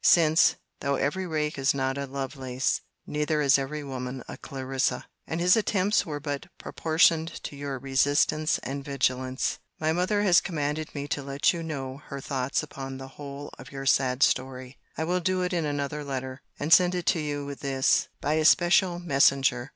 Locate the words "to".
7.43-7.55, 11.09-11.21, 17.05-17.19